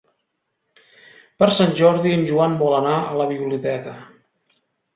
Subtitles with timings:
[1.43, 3.97] Per Sant Jordi en Joan vol anar a la biblioteca.